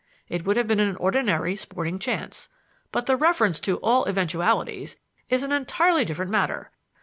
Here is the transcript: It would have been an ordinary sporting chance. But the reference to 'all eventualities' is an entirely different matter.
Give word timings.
It 0.29 0.43
would 0.45 0.57
have 0.57 0.67
been 0.67 0.79
an 0.79 0.95
ordinary 0.95 1.55
sporting 1.55 1.99
chance. 1.99 2.49
But 2.91 3.05
the 3.05 3.15
reference 3.15 3.59
to 3.59 3.77
'all 3.83 4.09
eventualities' 4.09 4.97
is 5.29 5.43
an 5.43 5.51
entirely 5.51 6.05
different 6.05 6.31
matter. 6.31 6.71